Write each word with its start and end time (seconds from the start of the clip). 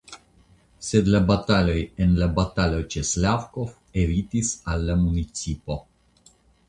Sed 0.85 1.09
la 1.15 1.19
bataloj 1.31 1.75
en 2.05 2.15
la 2.21 2.29
batalo 2.39 2.79
ĉe 2.95 3.03
Slavkov 3.11 3.77
evitis 4.05 4.51
al 4.73 4.87
la 4.89 4.97
municipo. 5.03 5.79